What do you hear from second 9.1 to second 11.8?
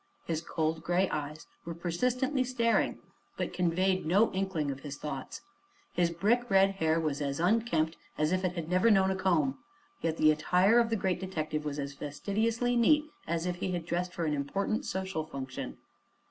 a comb, yet the attire of the great detective was